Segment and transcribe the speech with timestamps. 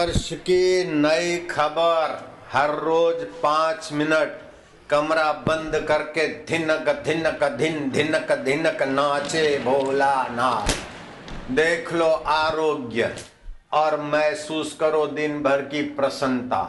[0.00, 4.40] वर्ष की नई खबर। हर रोज पाँच मिनट
[4.90, 10.72] कमरा बंद करके धिनक धिनक धिन धिनक धिनक नाचे भोला नाच
[11.50, 13.16] देख लो आरोग्य
[13.72, 16.62] और महसूस करो दिन भर की प्रसन्नता।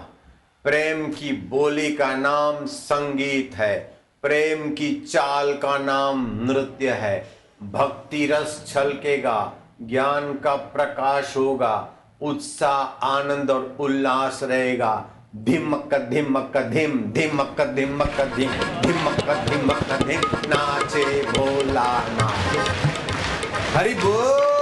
[0.63, 3.79] प्रेम की बोली का नाम संगीत है।
[4.21, 7.31] प्रेम की चाल का नाम नृत्य है।
[7.63, 11.90] भक्ति रस छलकेगा, ज्ञान का प्रकाश होगा।
[12.21, 15.05] उत्साह, आनंद और उल्लास रहेगा।
[15.35, 18.51] धिमक धिमक धिम धिमक धिमक धिम
[18.81, 22.59] धिमक धिमक धिम नाचे भोला नाचे।
[23.77, 24.60] हरि बोल।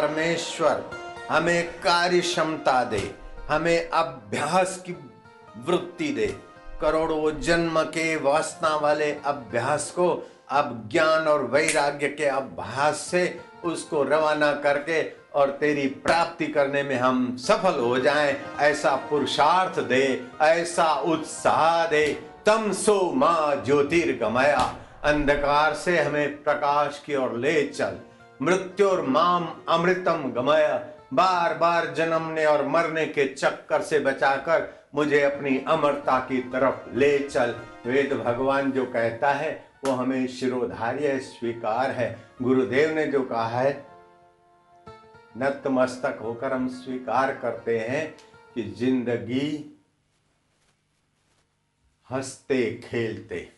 [0.00, 0.90] परमेश्वर,
[1.30, 3.14] हमें कार्य क्षमता दे,
[3.48, 4.92] हमें अभ्यास की
[5.66, 6.26] वृत्ति दे।
[6.80, 14.02] करोड़ों जन्म के वासना वाले अभ्यास को, अब ज्ञान और वैराग्य के अभ्यास से उसको
[14.02, 15.02] रवाना करके
[15.34, 22.22] और तेरी प्राप्ति करने में हम सफल हो जाएँ। ऐसा पुरुषार्थ दे, ऐसा उत्साह दे।
[22.46, 27.96] तम सो माँ ज्योतिर्गमया, अंधकार से हमें प्रकाश की ओर ले चल।
[28.42, 30.76] मृत्यु माम अमृतम गमया।
[31.14, 37.18] बार बार जन्मने और मरने के चक्कर से बचाकर मुझे अपनी अमरता की तरफ़ ले
[37.18, 37.54] चल।
[37.86, 43.86] वेद भगवान जो कहता है, वो हमें शिरोधार्य स्वीकार है। गुरुदेव ने जो कहा है,
[45.38, 48.14] नतमस्तक होकर हम स्वीकार करते हैं
[48.54, 49.76] कि ज़िंदगी
[52.10, 53.52] हँसते, खेलते,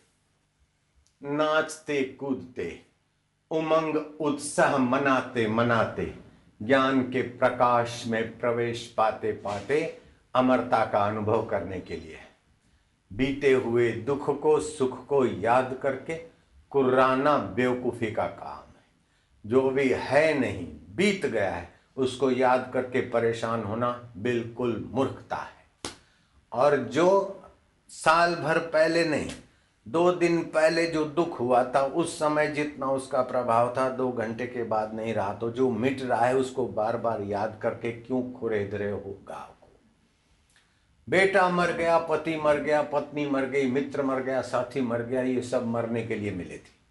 [1.22, 2.91] नाचते, कूदते
[3.52, 6.14] उमंग उत्साह मनाते मनाते,
[6.62, 9.98] ज्ञान के प्रकाश में प्रवेश पाते पाते
[10.34, 12.18] अमरता का अनुभव करने के लिए।
[13.12, 16.14] बीते हुए दुख को, सुख को याद करके
[16.70, 18.84] कुर्राना बेवकूफ़ी का काम है।
[19.46, 25.92] जो भी है नहीं, बीत गया है, उसको याद करके परेशान होना बिल्कुल मूर्खता है।
[26.52, 27.38] और जो
[27.88, 29.30] साल भर पहले नहीं
[29.88, 34.46] दो दिन पहले जो दुख हुआ था, उस समय जितना उसका प्रभाव था, दो घंटे
[34.46, 38.32] के बाद नहीं रहा। तो जो मिट रहा है, उसको बार बार याद करके क्यों
[38.32, 39.80] खुरेद रहे हो गाँव को?
[41.08, 45.22] बेटा मर गया, पति मर गया, पत्नी मर गई, मित्र मर गया, साथी मर गया,
[45.22, 46.82] ये सब मरने के लिए मिले थे।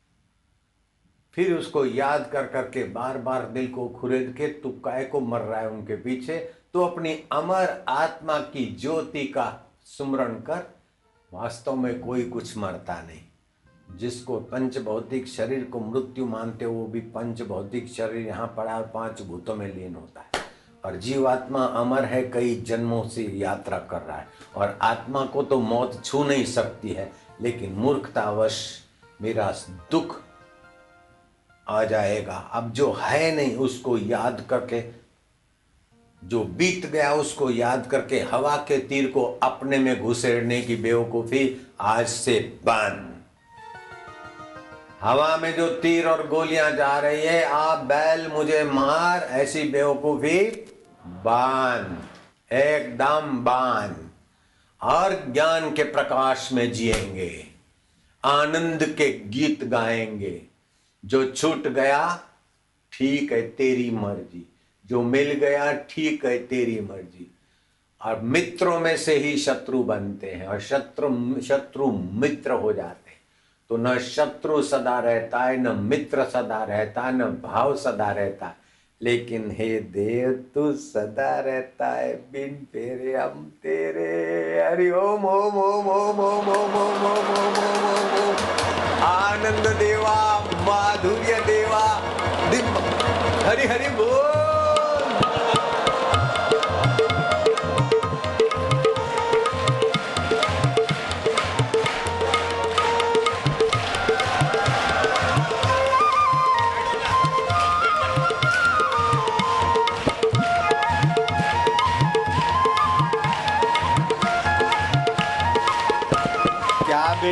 [1.34, 5.42] फिर उसको याद कर करके बार बार दिल को खुरेद के तू काय को मर
[5.42, 10.81] रहा है उनके पीछे तो अपनी अमर आत्मा की ज्योति का सुमरण कर
[11.34, 16.86] वास्तव में कोई कुछ मरता नहीं। जिसको पंच भौतिक शरीर को मृत्यु मानते हो, वो
[16.86, 20.30] भी पंच भौतिक शरीर यहाँ पड़ा और पाँच भूतों में लीन होता है।
[20.86, 25.60] और जीवात्मा अमर है, कई जन्मों से यात्रा कर रहा है। और आत्मा को तो
[25.60, 27.12] मौत छू नहीं सकती है,
[27.42, 28.80] लेकिन मूर्खतावश
[29.22, 29.56] मेरा
[29.92, 30.22] दुख
[31.68, 35.01] आ जाएगा। अब जो है नहीं, उसको याद करके
[36.24, 41.68] जो बीत गया उसको याद करके हवा के तीर को अपने में घुसेड़ने की बेवकूफ़ी
[41.82, 43.12] आज से बंद।
[45.02, 50.42] हवा में जो तीर और गोलियाँ जा रही है, आप बैल मुझे मार, ऐसी बेवकूफ़ी
[51.08, 51.98] बाँध
[52.54, 54.10] एकदम बाँध
[54.82, 57.48] और ज्ञान के प्रकाश में जिएँगे।
[58.26, 60.42] आनंद के गीत गाएँगे।
[61.06, 62.24] जो छूट गया,
[62.92, 64.51] ठीक है तेरी मर्ज़ी।
[64.92, 67.28] जो मिल गया ठीक है तेरी मर्ज़ी
[68.02, 71.10] और मित्रों में से ही शत्रु बनते हैं और शत्रु
[71.42, 71.92] शत्रु
[72.22, 73.20] मित्र हो जाते हैं
[73.70, 78.48] तो न शत्रु सदा रहता है न मित्र सदा रहता है न भाव सदा रहता
[78.48, 78.60] है
[79.02, 84.10] लेकिन हे देव तू सदा रहता है बिन फेरे हम तेरे
[84.62, 88.44] हरि ओम ओम ओम ओम ओम ओम ओम ओम ओम ओम ओम ओम
[89.06, 90.18] आनंद देवा
[90.68, 91.86] माधुर्य देवा
[92.52, 92.76] दिम
[93.48, 94.31] हरि हरि बोल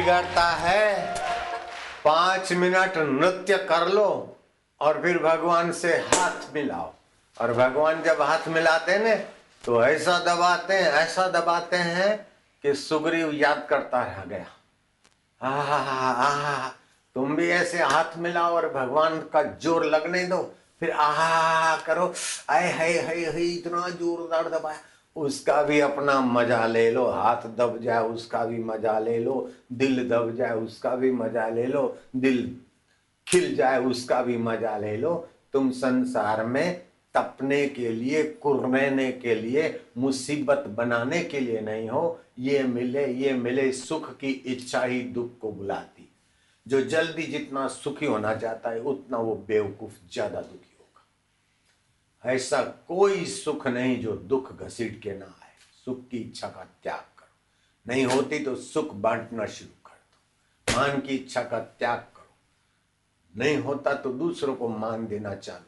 [0.09, 1.15] बिगड़ता है।
[2.03, 4.05] पाँच मिनट नृत्य कर लो
[4.81, 6.91] और फिर भगवान से हाथ मिलाओ।
[7.37, 9.17] और भगवान जब हाथ मिलाते हैं
[9.63, 12.15] तो ऐसा दबाते हैं, ऐसा दबाते हैं
[12.63, 14.45] कि सुग्रीव याद करता रह गया।
[15.41, 16.69] आहा
[17.15, 20.41] तुम भी ऐसे हाथ मिलाओ और भगवान का ज़ोर लगने दो।
[20.79, 22.13] फिर आहा करो।
[22.49, 22.93] हाय हाय
[23.47, 24.79] इतना जोरदार दबाया।
[25.19, 30.07] उसका भी अपना मज़ा ले लो। हाथ दब जाए, उसका भी मज़ा ले लो। दिल
[30.09, 32.55] दब जाए, उसका भी मज़ा ले लो। दिल
[33.27, 35.15] खिल जाए, उसका भी मज़ा ले लो।
[35.53, 36.81] तुम संसार में
[37.15, 43.33] तपने के लिए कुरने के लिए, मुसीबत बनाने के लिए नहीं हो। ये मिले ये
[43.33, 46.05] मिले, सुख की इच्छा ही दुख को बुलाती।
[46.67, 50.68] जो जल्दी जितना सुखी होना चाहता है, उतना वो बेवकूफ़ ज़्यादा दुखी
[52.25, 55.53] ऐसा कोई सुख नहीं जो दुख घसीट के ना आए।
[55.85, 60.99] सुख की इच्छा का त्याग करो। नहीं होती तो सुख बांटना शुरू कर दो। मान
[60.99, 62.35] की इच्छा का त्याग करो।
[63.37, 65.63] नहीं होता तो दूसरों को मान देना चालू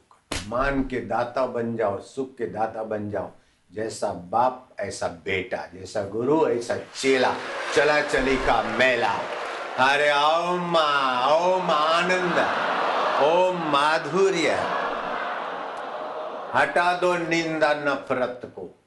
[0.47, 3.31] मान के दाता बन जाओ, सुख के दाता बन जाओ।
[3.73, 7.35] जैसा बाप, ऐसा बेटा, जैसा गुरु, ऐसा चेला,
[7.75, 9.13] चला चली का मेला।
[9.79, 10.75] अरे ओम
[11.35, 12.39] ओम आनंद,
[13.23, 14.80] ओम माधुर्य।
[16.55, 18.79] हटा दो निंदा नफरत को।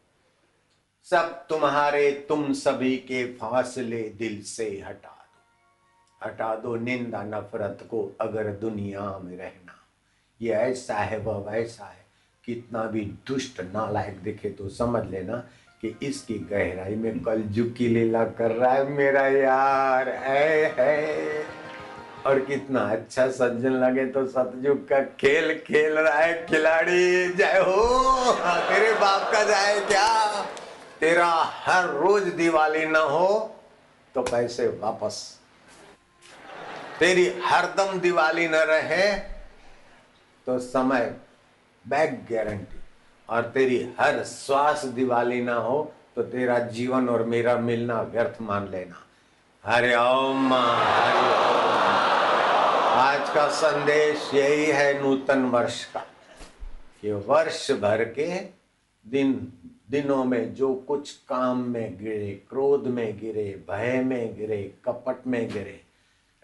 [1.04, 8.16] सब तुम्हारे, तुम सभी के फासले दिल से हटा दो। हटा दो निंदा नफरत को
[8.20, 9.74] अगर दुनिया में रहना।
[10.42, 12.04] ये ऐसा है, वह वैसा है।
[12.44, 15.36] कितना भी दुष्ट, नालायक दिखे तो समझ लेना
[15.80, 21.46] कि इसकी गहराई में कल झुकी लीला कर रहा है मेरा यार। है है
[22.26, 28.32] और कितना अच्छा सज्जन लगे तो सतयुग का खेल खेल रहा है खिलाड़ी। जय हो।
[28.68, 30.42] तेरे बाप का जाए क्या?
[31.00, 31.26] तेरा
[31.64, 33.28] हर रोज दिवाली ना हो
[34.14, 35.20] तो पैसे वापस।
[36.98, 39.12] तेरी हरदम दिवाली न रहे
[40.46, 41.14] तो समय
[41.84, 42.80] बैक गारंटी
[43.28, 45.76] और तेरी हर श्वास दिवाली ना हो
[46.16, 49.04] तो तेरा जीवन और मेरा मिलना व्यर्थ मान लेना।
[49.64, 51.63] हरे ओम हरे
[52.94, 56.00] आज का संदेश यही है नूतन वर्ष का,
[57.00, 58.40] कि वर्ष भर के
[59.08, 59.52] दिन,
[59.90, 65.48] दिनों में जो कुछ काम में गिरे, क्रोध में गिरे, भय में गिरे, कपट में
[65.48, 65.80] गिरे,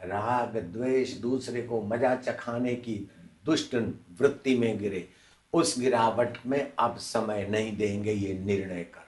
[0.05, 3.11] राग, द्वेष दूसरे को मज़ा चखाने की
[3.45, 3.75] दुष्ट
[4.21, 5.09] वृत्ति में गिरे,
[5.53, 9.07] उस गिरावट में अब समय नहीं देंगे ये निर्णय करना।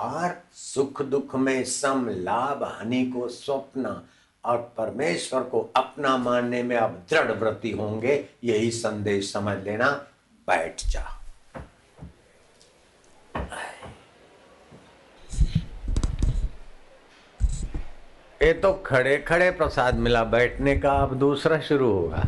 [0.00, 4.08] है और सुख दुख में सम लाभ, हानि को स्वप्न
[4.44, 9.90] और परमेश्वर को अपना मानने में अब दृढ़ व्रति होंगे, यही संदेश समझ लेना।
[10.48, 11.10] बैठ जा।
[18.40, 22.24] ये तो खड़े खड़े प्रसाद मिला बैठने का, अब दूसरा शुरू होगा।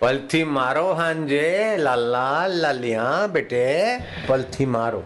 [0.00, 5.04] पलथी मारो हांजे लाला लालिया बेटे, पलथी मारो।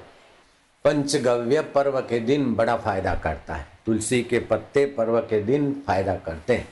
[0.84, 6.14] पंचगव्य पर्व के दिन बड़ा फ़ायदा करता है। तुलसी के पत्ते पर्व के दिन फ़ायदा
[6.16, 6.68] करते हैं।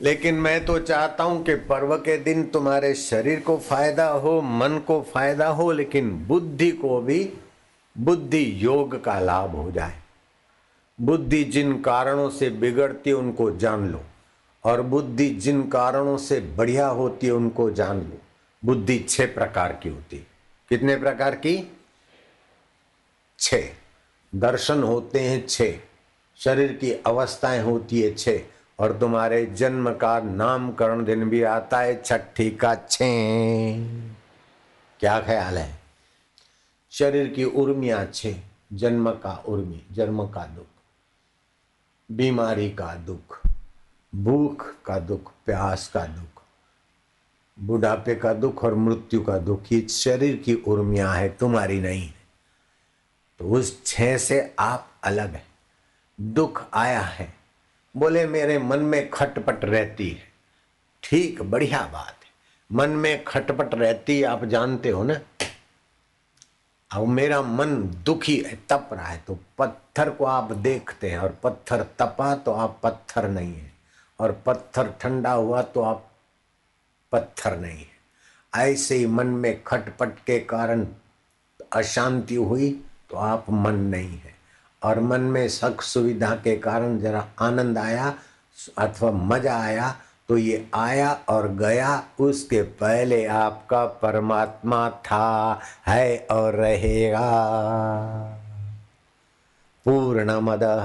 [0.00, 4.80] लेकिन मैं तो चाहता हूँ कि पर्व के दिन तुम्हारे शरीर को फ़ायदा हो, मन
[4.86, 7.32] को फ़ायदा हो, लेकिन बुद्धि को भी,
[7.98, 9.94] बुद्धि योग का लाभ हो जाए।
[11.00, 14.02] बुद्धि जिन कारणों से बिगड़ती है, उनको जान लो।
[14.64, 18.20] और बुद्धि जिन कारणों से बढ़िया होती है, उनको जान लो।
[18.64, 20.26] बुद्धि छह प्रकार की होती
[20.70, 21.70] कितने प्रकार की?
[23.44, 23.54] छ।
[24.34, 25.72] दर्शन होते हैं छह
[26.36, 28.38] शरीर की अवस्थाएँ होती है छह
[28.78, 32.98] और तुम्हारे जन्म का नामकरण दिन भी आता है छठी का छ।
[35.00, 35.78] क्या ख्याल है?
[36.90, 38.36] शरीर की उर्मिया छे।
[38.72, 40.66] जन्म का उर्मी, जन्म का दुख।
[42.10, 43.42] बीमारी का दुख।
[44.14, 46.42] भूख का दुख, प्यास का दुख।
[47.60, 52.23] बुढ़ापे का दुख और मृत्यु का दुख, ये शरीर की उर्मिया है, तुम्हारी नहीं। है
[53.38, 55.44] तो उस छह से आप अलग है।
[56.20, 57.34] दुख आया है।
[57.96, 60.32] बोले, मेरे मन में खटपट रहती है।
[61.02, 62.30] ठीक, बढ़िया बात है।
[62.72, 65.20] मन में खटपट रहती है, आप जानते हो ना?
[66.90, 71.38] अब मेरा मन दुखी है, तप रहा है तो पत्थर को आप देखते हैं, और
[71.42, 73.72] पत्थर तपा तो आप पत्थर नहीं है।
[74.18, 76.12] और पत्थर ठंडा हुआ तो आप
[77.12, 77.94] पत्थर नहीं है।
[78.54, 80.86] ऐसे ही मन में खटपट के कारण
[81.72, 84.34] अशांति हुई तो आप मन नहीं है।
[84.82, 88.14] और मन में सख सुविधा के कारण जरा आनंद आया,
[88.78, 89.96] अथवा मज़ा आया
[90.28, 97.30] तो ये आया और गया, उसके पहले आपका परमात्मा था, है और रहेगा।
[99.84, 100.84] पूर्णमदः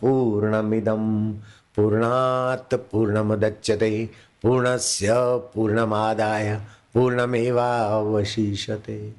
[0.00, 1.32] पूर्णमिदं,
[1.76, 4.10] पूर्णात् पूर्णमुदच्यते,
[4.42, 5.14] पूर्णस्य
[5.54, 6.60] पूर्णमादाय,
[6.94, 9.14] पूर्णमेवावशिष्यते।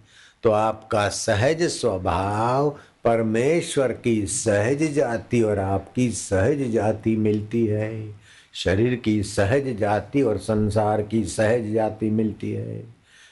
[0.46, 2.70] तो आपका सहज स्वभाव
[3.04, 8.16] परमेश्वर की सहज जाति और आपकी सहज जाति मिलती है।
[8.54, 12.84] शरीर की सहज जाति और संसार की सहज जाति मिलती है।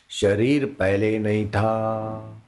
[0.10, 2.43] शरीर पहले नहीं था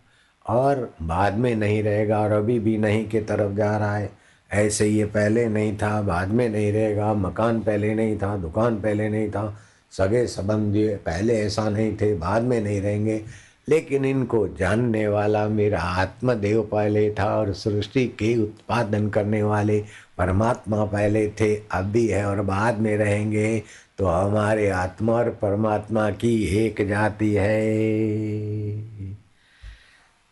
[0.50, 4.10] और बाद में नहीं रहेगा और अभी भी नहीं के तरफ़ जा रहा है।
[4.54, 9.10] ऐसे ये पहले नहीं था, बाद में नहीं रहेगा, मकान पहले नहीं था, दुकान पहले
[9.10, 9.58] नहीं था,
[9.92, 15.80] सगे संबंधी पहले ऐसा नहीं थे, बाद में नहीं रहेंगे। लेकिन इनको जानने वाला मेरा
[15.80, 19.80] आत्मदेव पहले था और सृष्टि के उत्पादन करने वाले
[20.18, 23.64] परमात्मा पहले थे, अब भी है और बाद में रहेंगे
[23.98, 29.16] तो हमारे आत्मा और परमात्मा की एक जाति है।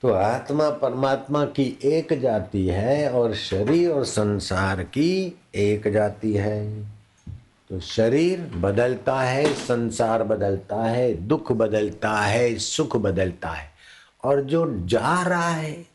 [0.04, 6.93] तो आत्मा परमात्मा की एक जाति है और शरीर और संसार की एक जाति है।
[7.70, 13.72] तो शरीर बदलता है, संसार बदलता है, दुख बदलता है, सुख बदलता है।
[14.24, 15.86] और जो जा रहा है,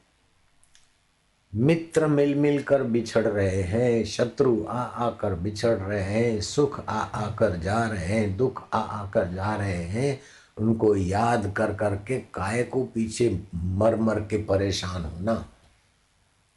[1.54, 7.00] मित्र मिल मिल कर बिछड़ रहे हैं, शत्रु आ आकर बिछड़ रहे हैं, सुख आ
[7.00, 10.20] आकर जा रहे हैं, दुख आ आकर जा रहे हैं,
[10.58, 15.48] उनको याद कर करके काय को पीछे मर मर के परेशान होना।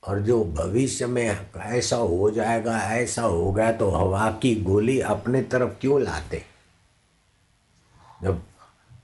[0.07, 5.41] और जो भविष्य में ऐसा हो जाएगा, ऐसा हो गया तो हवा की गोली अपने
[5.43, 6.41] तरफ़ क्यों लाते?
[8.23, 8.39] जब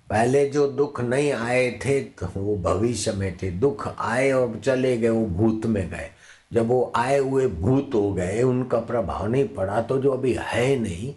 [0.10, 4.98] पहले जो दुख नहीं आए थे तो वो भविष्य में थे। दुख आए और चले
[4.98, 6.10] गए, वो भूत में गए।
[6.54, 10.75] जब वो आए हुए भूत हो गए, उनका प्रभाव नहीं पड़ा तो जो अभी है
[10.80, 11.13] नहीं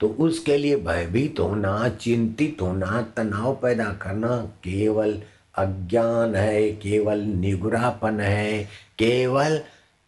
[0.00, 5.22] तो उसके लिए भयभीत होना, चिंतित होना, तनाव पैदा करना केवल
[5.56, 8.64] अज्ञान है, केवल निगुरापन है,
[8.98, 9.60] केवल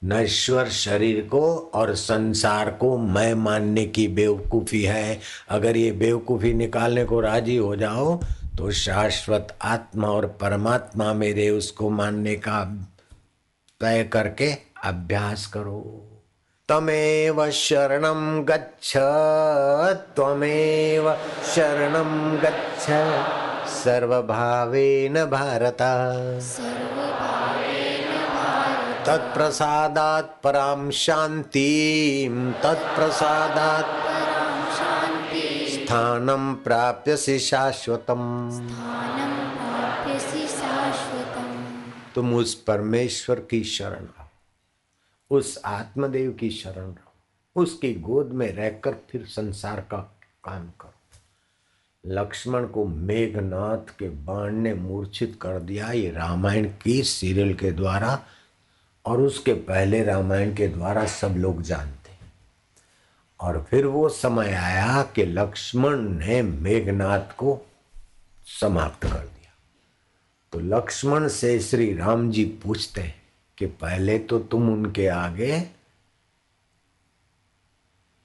[0.04, 7.04] नश्वर शरीर को और संसार को मैं मानने की बेवकूफ़ी है। अगर ये बेवकूफ़ी निकालने
[7.04, 8.20] को राज़ी हो जाओ
[8.58, 12.62] तो शाश्वत आत्मा और परमात्मा मेरे उसको मानने का
[13.80, 14.52] तय करके
[14.84, 15.80] अभ्यास करो।
[16.68, 18.96] तमेव शरणं गच्छ
[20.16, 21.12] त्वमेव
[21.54, 22.90] शरणं गच्छ।
[23.68, 25.78] सर्वभावेन भारत।
[29.06, 34.08] तत्प्रसादात् परां शान्तिं। तत्प्रसादात्
[35.68, 38.68] स्थानं प्राप्यसि शाश्वतम्।
[42.14, 44.28] तुम उस परमेश्वर की शरण रहो।
[45.36, 47.12] उस आत्मदेव की शरण रहो।
[47.62, 50.97] उसकी गोद में रहकर फिर संसार का काम करो।
[52.08, 58.22] लक्ष्मण को मेघनाथ के बाण ने मूर्छित कर दिया ये रामायण की सीरियल के द्वारा
[59.06, 61.98] और उसके पहले रामायण के द्वारा सब लोग जानते
[63.40, 67.66] और फिर वो समय आया कि लक्ष्मण ने मेघनाथ को
[68.60, 69.54] समाप्त कर दिया।
[70.52, 73.22] तो लक्ष्मण से श्री राम जी पूछते हैं
[73.58, 75.60] कि पहले तो तुम उनके आगे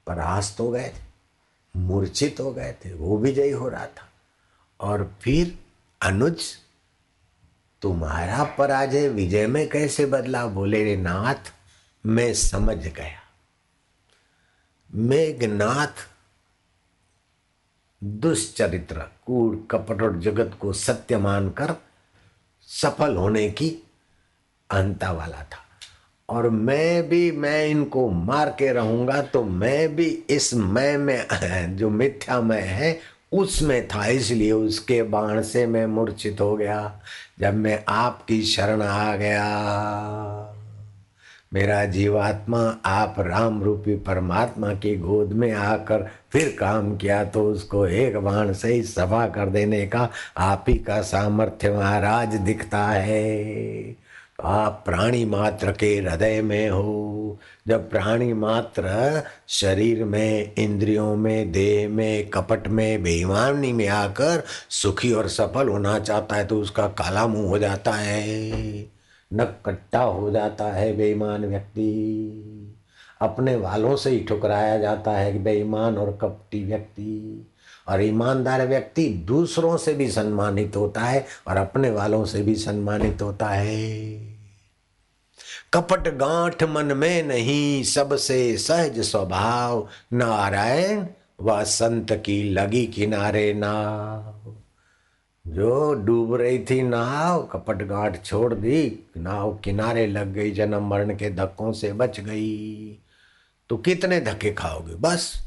[0.06, 1.03] परास्त हो गए थे।
[1.76, 4.12] मूर्छित हो गए थे, वो विजयी हो रहा था।
[4.80, 5.58] और फिर,
[6.02, 6.56] अनुज,
[7.82, 10.46] तुम्हारा पराजय विजय में कैसे बदला?
[10.46, 11.54] बोले नाथ,
[12.06, 13.20] मैं समझ गया।
[14.94, 16.08] मेघनाथ,
[18.04, 21.74] दुष्चरित्र, कूड़, कपट और जगत को सत्य मानकर
[22.62, 23.78] सफल होने की
[24.70, 25.63] अंता वाला था।
[26.28, 31.26] और मैं भी, मैं इनको मार के रहूँगा तो मैं भी इस मैं में,
[31.76, 33.00] जो मिथ्या मैं है,
[33.32, 37.00] उसमें था। इसलिए उसके बाण से मैं मूर्छित हो गया,
[37.40, 39.44] जब मैं आपकी शरण आ गया।
[41.52, 47.86] मेरा जीवात्मा, आप राम रूपी परमात्मा की गोद में आकर फिर काम किया तो उसको
[47.86, 54.03] एक बाण से ही सफ़ा कर देने का आप ही का सामर्थ्य महाराज दिखता है।
[54.42, 57.38] आप प्राणी मात्र के हृदय में हो।
[57.68, 65.12] जब प्राणी मात्र शरीर में, इंद्रियों में, देह में, कपट में, बेईमानी में आकर सुखी
[65.12, 68.50] और सफल होना चाहता है तो उसका काला मुँह हो जाता है।
[69.32, 72.40] नक कट्टा हो जाता है, बेईमान व्यक्ति।
[73.20, 77.46] अपने वालों से ही ठुकराया जाता है बेईमान और कपटी व्यक्ति।
[77.88, 83.22] और ईमानदार व्यक्ति दूसरों से भी सम्मानित होता है और अपने वालों से भी सम्मानित
[83.22, 84.14] होता है।
[85.72, 91.06] कपट गांठ मन में नहीं, सबसे सहज स्वभाव नारायण
[91.40, 94.40] व संत की लगी किनारे ना
[95.46, 101.16] जो डूब रही थी नाव, कपट गांठ छोड़ दी, नाव किनारे लग गई, जन्म मरण
[101.16, 102.98] के धक्कों से बच गई।
[103.68, 104.94] तो कितने धक्के खाओगे?
[104.94, 105.43] बस।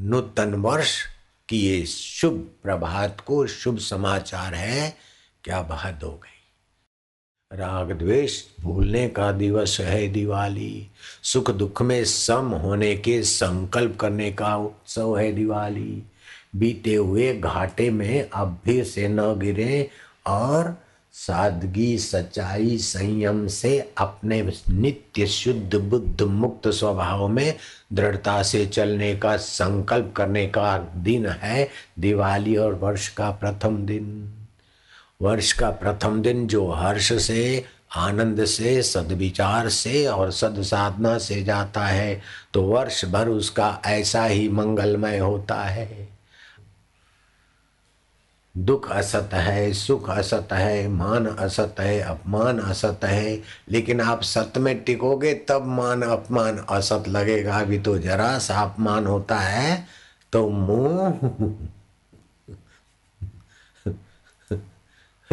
[0.00, 1.02] नूतन वर्ष
[1.48, 4.96] की ये शुभ प्रभात को शुभ समाचार है,
[5.44, 6.36] क्या बात हो गई?
[7.56, 10.88] राग द्वेष भूलने का दिवस है दिवाली,
[11.22, 16.02] सुख दुख में सम होने के संकल्प करने का उत्सव है दिवाली।
[16.56, 19.90] बीते हुए घाटे में अब भी से न गिरे
[20.26, 27.56] और सादगी, सच्चाई, संयम से अपने नित्य शुद्ध बुद्ध मुक्त स्वभाव में
[27.92, 34.32] दृढ़ता से चलने का संकल्प करने का दिन है दिवाली और वर्ष का प्रथम दिन।
[35.22, 37.64] वर्ष का प्रथम दिन जो हर्ष से,
[37.96, 42.20] आनंद से, सदविचार से और सद साधना से जाता है
[42.54, 46.09] तो वर्ष भर उसका ऐसा ही मंगलमय होता है।
[48.58, 54.52] दुख असत है, सुख असत है, मान असत है, अपमान असत है, लेकिन आप सत
[54.58, 59.86] में टिकोगे तब मान अपमान असत लगेगा। अभी तो जरा सा अपमान होता है
[60.32, 61.10] तो मुँह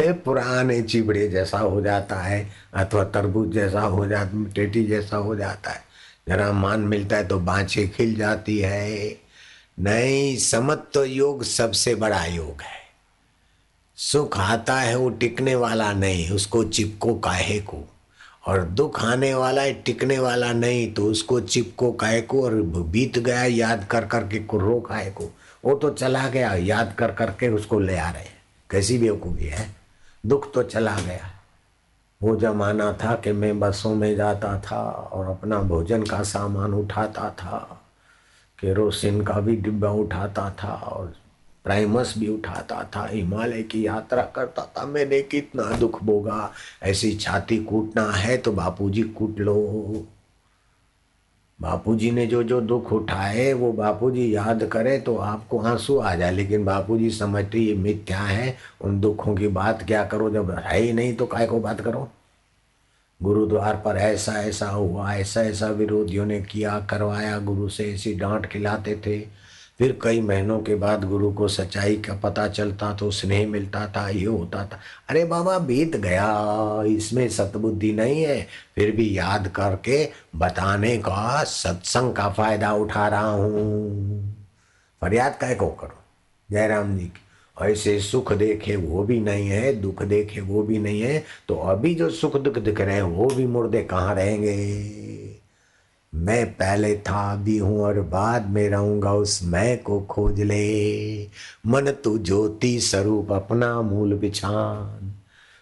[0.00, 5.70] पुराने चिबड़े जैसा हो जाता है, अथवा तरबूज जैसा हो जाता टेटी जैसा हो जाता
[5.70, 5.82] है।
[6.28, 9.16] जरा मान मिलता है तो बाँचे खिल जाती है।
[9.80, 12.87] नहीं समत तो योग सबसे बड़ा योग है।
[14.00, 17.88] सुख आता है, वो टिकने वाला नहीं, उसको चिपको काहे को?
[18.46, 22.44] और दुख आने वाला है, टिकने वाला नहीं तो उसको चिपको काहे को?
[22.44, 25.34] और बीत गया, याद कर कर के कुर्रो काहे को?
[25.64, 28.38] वो तो चला गया, याद कर कर के उसको ले आ रहे हैं।
[28.70, 29.76] कैसी बेवकूफ़ी है?
[30.26, 31.30] दुख तो चला गया।
[32.22, 37.30] वो जमाना था कि मैं बसों में जाता था और अपना भोजन का सामान उठाता
[37.30, 37.82] था,
[38.60, 41.14] केरोसिन का भी डिब्बा उठाता था और
[41.68, 46.52] प्राइमस भी उठाता था, हिमालय की यात्रा करता था। मैंने कितना दुख भोगा।
[46.82, 50.06] ऐसी छाती कूटना है तो बापूजी कूट लो।
[51.60, 56.32] बापूजी ने जो जो दुख उठाए, वो बापूजी याद करे तो आपको आँसू आ जाए।
[56.32, 58.56] लेकिन बापूजी समझते ये मिथ्या है?
[58.80, 60.30] उन दुखों की बात क्या करो?
[60.30, 62.08] जब है ही नहीं तो काय को बात करो?
[63.22, 68.46] गुरुद्वार पर ऐसा ऐसा हुआ, ऐसा ऐसा विरोधियों ने किया, करवाया। गुरु से ऐसी डांट
[68.46, 69.47] खिलाते थे।
[69.78, 74.08] फिर कई महीनों के बाद गुरु को सच्चाई का पता चलता तो स्नेह मिलता था,
[74.08, 78.40] ये होता था। अरे बाबा, बीत गया, इसमें सतबुद्धि नहीं है।
[78.74, 80.04] फिर भी याद करके
[80.36, 84.34] बताने का सत्संग का फ़ायदा उठा रहा हूँ।
[85.02, 85.96] फरियाद कह को करो?
[86.48, 87.22] जयराम जी की।
[87.56, 91.94] ऐसे सुख देखे वो भी नहीं है, दुख देखे वो भी नहीं है तो अभी
[91.94, 95.07] जो सुख दुख दिख रहे हैं, वो भी मुर्दे कहाँ रहेंगे?
[96.14, 101.24] मैं पहले था भी हूँ और बाद में रहूँगा उस मैं को खोज ले।
[101.66, 105.14] मन तू ज्योति स्वरूप अपना मूल बिछान।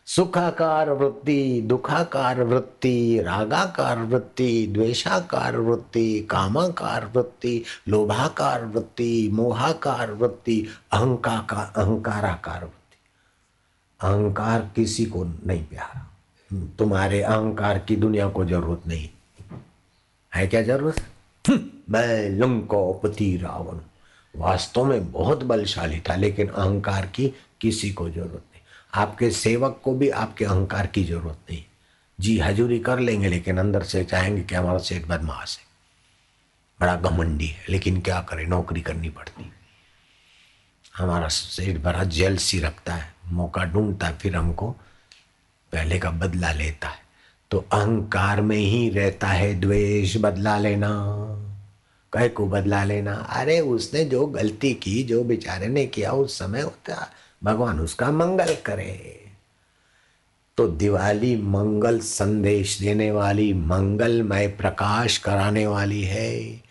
[0.06, 11.72] सुखाकार वृत्ति, दुखाकार वृत्ति, रागाकार वृत्ति, द्वेषाकार वृत्ति, कामाकार वृत्ति, लोभाकार वृत्ति, मोहाकार वृत्ति अहंकार
[11.76, 12.98] अहंकाराकार वृत्ति।
[14.00, 16.10] अहंकार किसी को नहीं प्यारा।
[16.78, 19.08] तुम्हारे अहंकार की दुनिया को ज़रूरत नहीं।
[20.36, 21.06] है क्या ज़रूरत?
[21.48, 23.78] हम्म। मैं लंकोपति रावण।
[24.36, 28.60] वास्तव में बहुत बलशाली था लेकिन अहंकार की किसी को ज़रूरत नहीं।
[28.94, 31.64] आपके सेवक को भी आपके अहंकार की ज़रूरत नहीं।
[32.20, 35.64] जी हजूरी कर लेंगे लेकिन अंदर से चाहेंगे कि हमारा सेठ बदमाश है।
[36.80, 38.44] बड़ा घमंडी है लेकिन क्या करे?
[38.44, 39.52] नौकरी करनी पड़ती।
[40.96, 44.70] हमारा सेठ बड़ा जल जेलसी रखता है मौका ढूंढता है फिर हमको
[45.72, 47.05] पहले का बदला लेता है।
[47.50, 51.12] तो अहंकार में ही रहता है द्वेष, बदला लेना।
[52.12, 53.14] कह को बदला लेना?
[53.14, 57.12] अरे, उसने जो गलती की, जो बेचारे ने किया, उस समय होता
[57.44, 59.24] भगवान उसका मंगल करे।
[60.56, 66.62] तो दिवाली मंगल संदेश देने वाली, मंगलमय प्रकाश कराने वाली है।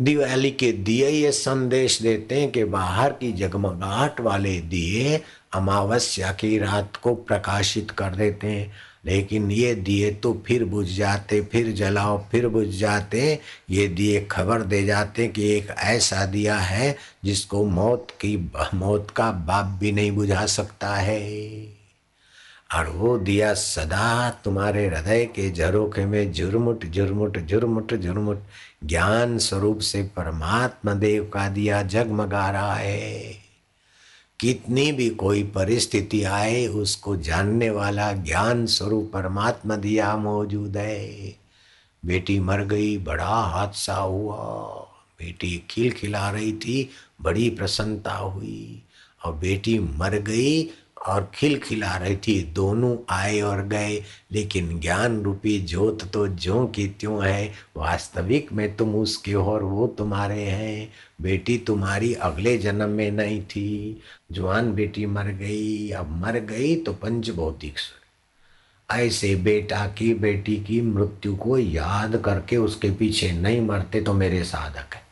[0.00, 6.58] दिवाली के दिए ये संदेश देते हैं कि बाहर की जगमगाहट वाले दिए अमावस्या की
[6.58, 8.72] रात को प्रकाशित कर देते हैं।
[9.06, 13.40] लेकिन ये दिए तो फिर बुझ जाते, फिर जलाओ, फिर बुझ जाते।
[13.70, 19.30] ये दिए खबर दे जाते कि एक ऐसा दिया है जिसको मौत की, मौत का
[19.30, 21.66] बाप भी नहीं बुझा सकता है।
[22.74, 28.42] और वो दिया सदा तुम्हारे हृदय के झरोखे में झुरमुट झुरमुट झुरमुट झुरमुट।
[28.84, 33.43] ज्ञान स्वरूप से परमात्मा देव का दिया जगमगा रहा है।
[34.40, 41.36] कितनी भी कोई परिस्थिति आए, उसको जानने वाला ज्ञान स्वरूप परमात्मा दिया मौजूद है।
[42.06, 44.40] बेटी मर गई, बड़ा हादसा हुआ।
[45.18, 46.90] बेटी खिल खिला रही थी,
[47.22, 48.82] बड़ी प्रसन्नता हुई।
[49.24, 50.70] और बेटी मर गई
[51.08, 56.66] और खिल खिला रही थी। दोनों आए और गए, लेकिन ज्ञान रूपी ज्योत तो ज्यो
[56.66, 60.92] की त्यों है। वास्तविक में तुम उसके और वो तुम्हारे हैं।
[61.24, 64.00] बेटी तुम्हारी अगले जन्म में नहीं थी।
[64.32, 67.74] जवान बेटी मर गई, अब मर गई तो पंच भौतिक
[68.88, 74.42] ऐसे बेटा की बेटी की मृत्यु को याद करके उसके पीछे नहीं मरते तो मेरे
[74.44, 75.02] साधक है।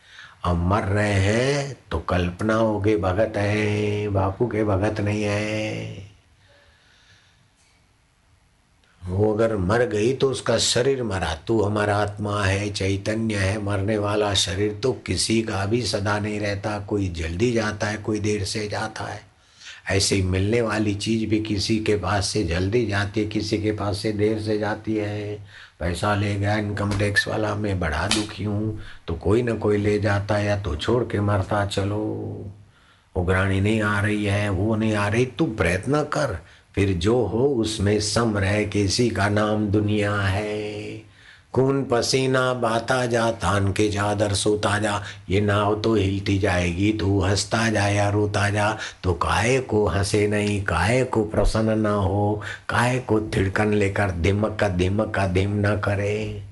[0.44, 6.01] अब मर रहे हैं तो कल्पना हो गई भगत है, बापू के भगत नहीं है।
[9.08, 13.98] वो अगर मर गई तो उसका शरीर मरा। तू हमारा आत्मा है, चैतन्य है, मरने
[13.98, 18.44] वाला शरीर तो किसी का भी सदा नहीं रहता। कोई जल्दी जाता है, कोई देर
[18.44, 19.22] से जाता है।
[19.90, 23.72] ऐसे ही मिलने वाली चीज़ भी किसी के पास से जल्दी जाती है, किसी के
[23.72, 25.46] पास से देर से जाती है।
[25.80, 29.98] पैसा ले गया इनकम टैक्स वाला, मैं बड़ा दुखी हूँ। तो कोई ना कोई ले
[29.98, 32.00] जाता है, या तो छोड़ के मरता, चलो।
[33.16, 36.38] उग्राणी नहीं आ रही है, वो नहीं आ रही। तू प्रयत्न कर।
[36.74, 41.00] फिर जो हो उसमें सम रहे किसी का नाम दुनिया है।
[41.54, 47.20] खून पसीना बाता जा तान के चादर सोता जा, ये नाव तो हिलती जाएगी, तू
[47.20, 52.40] हंसता जा या रोता जा तो काय को हंसे नहीं काय को प्रसन्न ना हो
[52.68, 56.42] काय को थिड़कन लेकर धिमक का धिमक का धिम न करे।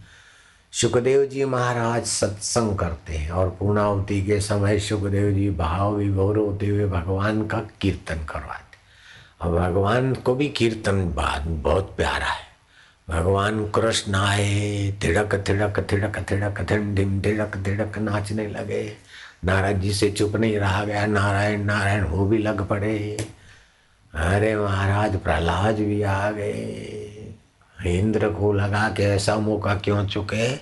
[0.73, 6.67] सुखदेव जी महाराज सत्संग करते हैं और पूर्णावती के समय सुखदेव जी भाव विभोर होते
[6.67, 8.70] हुए भगवान का कीर्तन करवाते
[9.43, 12.51] और भगवान को भी कीर्तन बाद बहुत प्यारा है।
[13.11, 18.93] भगवान कृष्ण आए, थिड़क थिड़क थिड़क थिड़क थिम धिम थिड़क थिड़क नाचने लगे।
[19.45, 23.27] नारद जी से चुप नहीं रहा गया। नारायण नारायण, वो भी लग पड़े।
[24.15, 26.97] अरे महाराज, प्रहलाद भी आ गए।
[27.87, 30.57] इंद्र को लगा के ऐसा मौका क्यों चुके?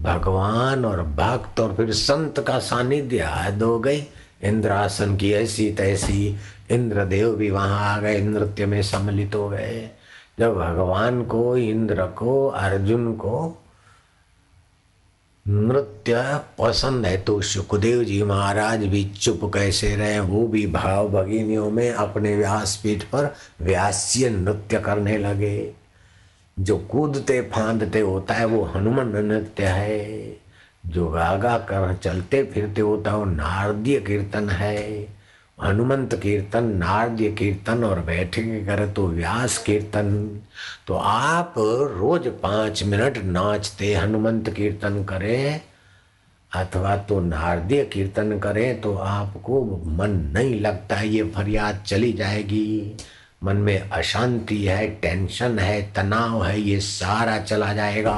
[0.00, 3.20] भगवान और भक्त और फिर संत का सानिध्य
[3.62, 4.06] हो गई
[4.42, 6.36] इंद्रासन की ऐसी तैसी
[6.70, 9.90] इंद्रदेव भी वहाँ आ गए नृत्य में सम्मिलित हो गए
[10.38, 13.60] जब भगवान को, इंद्र को, अर्जुन को
[15.48, 21.70] नृत्य पसंद है तो सुखदेव जी महाराज भी चुप कैसे रहे, वो भी भाव भगिनियों
[21.70, 25.72] में अपने व्यासपीठ पर व्यास्य नृत्य करने लगे।
[26.60, 30.36] जो कूदते फांदते होता है, वो हनुमान नृत्य है।
[30.86, 35.14] जो गागा कर चलते फिरते होता है, वो नारदीय कीर्तन है।
[35.58, 40.40] हनुमंत कीर्तन नारदीय कीर्तन और बैठे करे तो व्यास कीर्तन।
[40.86, 45.60] तो आप रोज पाँच मिनट नाचते हनुमंत कीर्तन करें
[46.52, 49.62] अथवा तो नारदीय कीर्तन करें तो आपको
[49.96, 52.96] मन नहीं लगता है, ये फरियाद चली जाएगी।
[53.44, 58.12] मन में अशांति है, टेंशन है, तनाव है, ये सारा चला जाएगा।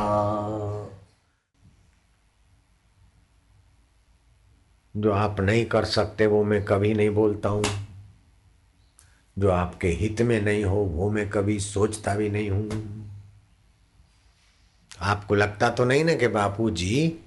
[4.96, 7.64] जो आप नहीं कर सकते वो मैं कभी नहीं बोलता हूँ।
[9.38, 12.70] जो आपके हित में नहीं हो वो मैं कभी सोचता भी नहीं हूँ।
[15.00, 17.18] आपको लगता तो नहीं ना कि बापू जी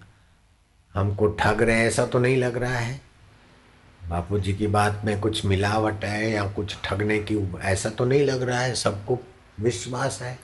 [0.94, 3.02] हमको ठग रहे ऐसा तो नहीं लग रहा है?
[4.10, 8.24] बापू जी की बात में कुछ मिलावट है या कुछ ठगने की ऐसा तो नहीं
[8.24, 8.76] लग रहा है?
[8.76, 9.20] सबको
[9.60, 10.40] विश्वास है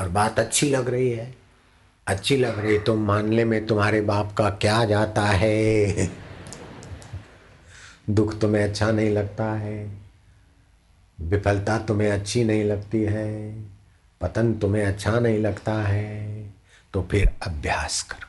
[0.00, 1.34] और बात अच्छी लग रही है।
[2.06, 6.10] अच्छी लग रही तो मानने में तुम्हारे बाप का क्या जाता है?
[8.08, 9.78] दुख तुम्हें अच्छा नहीं लगता है,
[11.18, 13.52] विफलता तुम्हें अच्छी नहीं लगती है,
[14.20, 16.52] पतन तुम्हें अच्छा नहीं लगता है
[16.94, 18.26] तो फिर अभ्यास करो।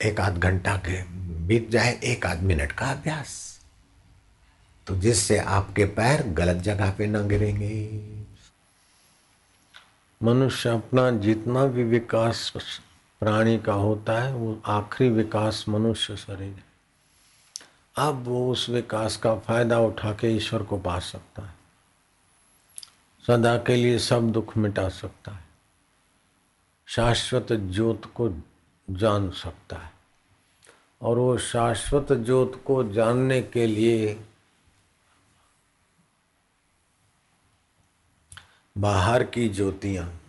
[0.00, 1.02] एक आध घंटा के
[1.46, 3.36] बीत जाए, एक आध मिनट का अभ्यास।
[4.86, 8.00] तो जिससे आपके पैर गलत जगह पे न गिरेंगे।
[10.20, 12.52] मनुष्य अपना जितना भी विकास
[13.22, 16.62] प्राणी का होता है, वो आखिरी विकास मनुष्य शरीर
[17.96, 21.54] अब वो उस विकास का फ़ायदा उठा के ईश्वर को पा सकता है।
[23.26, 25.44] सदा के लिए सब दुख मिटा सकता है।
[26.86, 28.42] शाश्वत ज्योत को
[28.90, 29.92] जान सकता है।
[31.02, 34.24] और वो शाश्वत ज्योत को जानने के लिए
[38.78, 40.20] बाहर की ज्योतियाँ,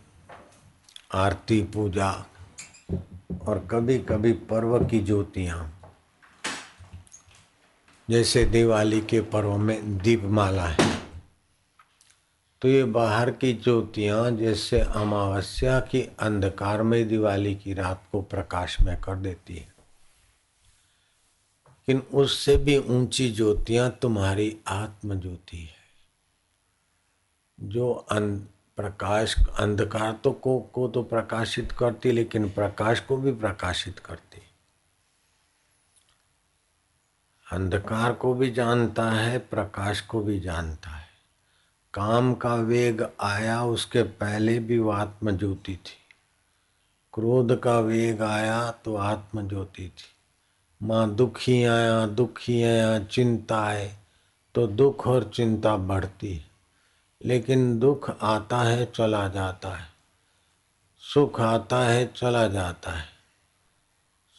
[1.13, 2.12] आरती पूजा
[3.47, 5.81] और कभी कभी पर्व की ज्योतियाँ
[8.09, 11.01] जैसे दिवाली के पर्व में दीपमाला है।
[12.61, 18.81] तो ये बाहर की ज्योतियाँ जैसे अमावस्या की अंधकार में दिवाली की रात को प्रकाश
[18.81, 19.73] में कर देती है।
[21.67, 25.81] लेकिन उससे भी ऊँची ज्योतियाँ तुम्हारी आत्म ज्योति है।
[27.59, 28.07] जो
[28.77, 34.41] प्रकाश, अंधकार तो को को तो प्रकाशित करती, लेकिन प्रकाश को भी प्रकाशित करती।
[37.51, 41.07] अंधकार को भी जानता है, प्रकाश को भी जानता है।
[41.93, 45.97] काम का वेग आया, उसके पहले भी वो आत्म ज्योति थी।
[47.13, 50.15] क्रोध का वेग आया तो आत्म ज्योति थी।
[50.83, 53.97] माँ दुखी आया दुखी आया, चिंता है
[54.55, 56.45] तो दुख और चिंता बढ़ती है।
[57.25, 59.85] लेकिन दुख आता है, चला जाता है।
[60.99, 63.11] सुख आता है, चला जाता है।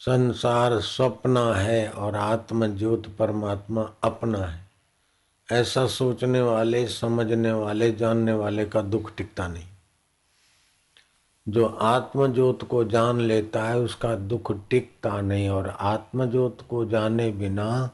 [0.05, 4.69] संसार स्वप्न है और आत्म ज्योत परमात्मा अपना है।
[5.51, 9.63] ऐसा सोचने वाले, समझने वाले, जानने वाले का दुख टिकता नहीं।
[11.49, 17.89] जो आत्मज्योत को जान लेता है, उसका दुख टिकता नहीं और आत्मज्योत को जाने बिना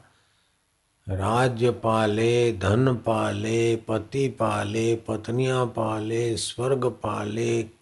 [1.08, 7.79] राज्य पाले, धन पाले, पति पाले, पत्नियाँ पाले, स्वर्ग पाले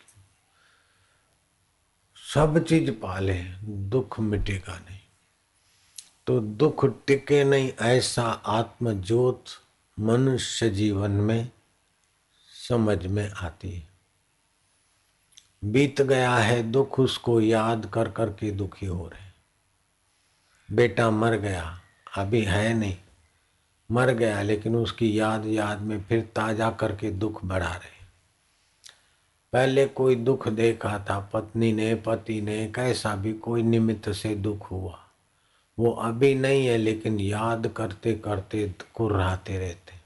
[2.35, 4.99] सब चीज़ पाले दुख मिटेगा नहीं।
[6.27, 9.45] तो दुख टिके नहीं, ऐसा आत्मज्योत
[9.99, 11.51] मनुष्य जीवन में
[12.69, 13.89] समझ में आती है।
[15.65, 19.27] बीत गया है दुख, उसको याद कर कर के दुखी हो रहे
[20.69, 21.81] बेटा मर गया,
[22.17, 22.97] अभी है नहीं।
[23.91, 27.98] मर गया, लेकिन उसकी याद याद में फिर ताज़ा करके दुख बढ़ा रहे
[29.53, 34.71] पहले कोई दुख देखा था, पत्नी ने, पति ने, कैसा भी कोई निमित्त से दुख
[34.71, 34.99] हुआ।
[35.79, 39.99] वो अभी नहीं है, लेकिन याद करते करते कुर्राते रहते।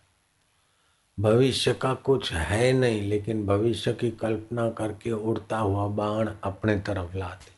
[1.21, 7.17] भविष्य का कुछ है नहीं, लेकिन भविष्य की कल्पना करके उड़ता हुआ बाण अपने तरफ़
[7.17, 7.53] लाते।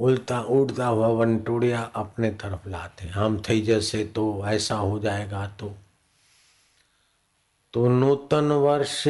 [0.00, 5.74] उल्टा उड़ता हुआ वनटूड़िया अपने तरफ़ लाते। हम थे जैसे तो ऐसा हो जाएगा तो।
[7.72, 9.08] तो नूतन वर्ष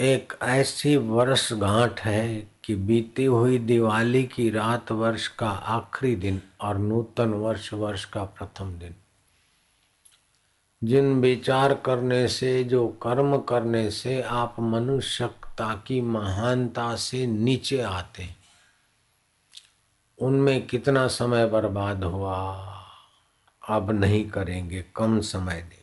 [0.00, 6.42] एक ऐसी वर्ष गांठ है कि बीती हुई दिवाली की रात वर्ष का आखिरी दिन
[6.60, 8.94] और नूतन वर्ष वर्ष का प्रथम दिन।
[10.84, 18.28] जिन विचार करने से, जो कर्म करने से आप मनुष्यता की महानता से नीचे आते
[20.18, 22.54] उनमें कितना समय बर्बाद हुआ,
[23.68, 25.77] अब नहीं करेंगे, कम समय दें।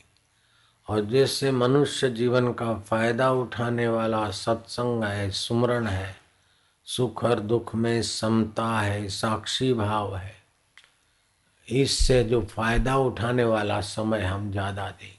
[0.90, 6.16] और जैसे मनुष्य जीवन का फ़ायदा उठाने वाला सत्संग है, सुमरण है,
[6.86, 10.36] सुख और दुख में समता है, साक्षी भाव है।
[11.70, 15.16] इससे जो फ़ायदा उठाने वाला समय हम ज़्यादा देंगे।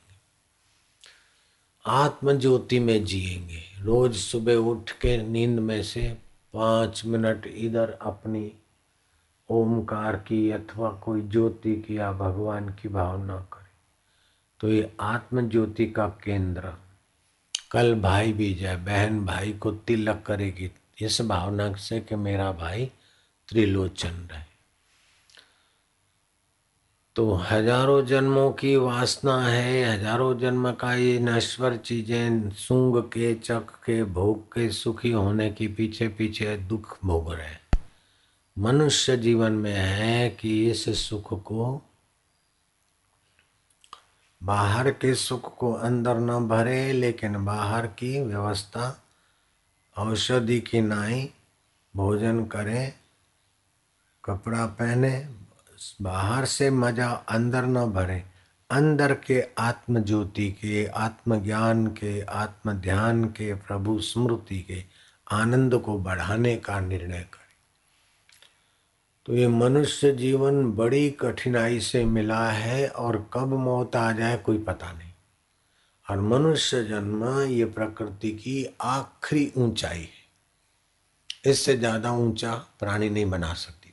[1.87, 6.19] आत्म ज्योति में जिएँगे। रोज सुबह उठ के नींद में से
[6.55, 8.53] पाँच मिनट इधर अपनी
[9.51, 13.56] ओमकार की अथवा कोई ज्योति की या भगवान की भावना करें
[14.61, 16.73] तो ये आत्म ज्योति का केंद्र।
[17.71, 20.71] कल भाई भी जाए, बहन भाई को तिलक करेगी,
[21.03, 22.91] इस भावना से कि मेरा भाई
[23.49, 24.45] त्रिलोचन रहे।
[27.17, 33.71] तो हज़ारों जन्मों की वासना है, हज़ारों जन्म का ये नश्वर चीज़ें सूंग के चक
[33.85, 37.55] के, भोग के, सुखी होने की पीछे पीछे दुख भोग रहे
[38.57, 41.83] मनुष्य जीवन में है कि इस सुख को
[44.43, 49.03] बाहर के सुख को अंदर न भरे, लेकिन बाहर की व्यवस्था,
[49.99, 51.31] औषधि की नाई,
[51.97, 52.93] भोजन करें,
[54.25, 55.29] कपड़ा पहने,
[56.03, 58.25] बाहर से मज़ा अंदर न भरे।
[58.71, 64.85] अंदर के आत्म ज्योति के, आत्मज्ञान के आत्म ध्यान के, प्रभु स्मृति के
[65.31, 67.46] आनंद को बढ़ाने का निर्णय करें।
[69.27, 74.59] तो ये मनुष्य जीवन बड़ी कठिनाई से मिला है और कब मौत आ जाए कोई
[74.59, 75.11] पता नहीं।
[76.07, 83.53] और मनुष्य जन्म ये प्रकृति की आखिरी ऊंचाई है। इससे ज़्यादा ऊँचा प्राणी नहीं बना
[83.55, 83.93] सकती।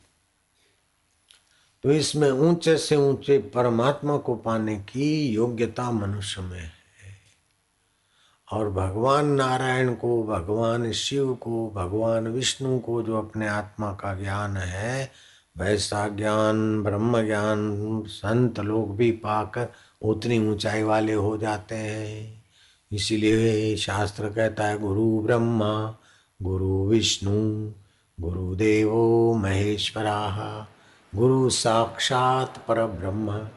[1.84, 6.73] तो इसमें ऊँचे से ऊँचे परमात्मा को पाने की योग्यता मनुष्य में है।
[8.52, 14.58] और भगवान नारायण को, भगवान शिव को, भगवान विष्णु को जो अपने आत्मा का ज्ञान
[14.58, 15.12] है,
[15.58, 17.78] वैसा ज्ञान, ब्रह्म ज्ञान,
[18.08, 19.68] संत लोग भी पाकर
[20.02, 22.44] उतनी ऊंचाई वाले हो जाते हैं।
[22.92, 25.96] इसीलिए शास्त्र कहता है, गुरु ब्रह्मा,
[26.42, 27.72] गुरु विष्णु
[28.20, 30.68] गुरुदेवो महेश्वरा,
[31.16, 33.48] गुरु साक्षात पर ब्रह्म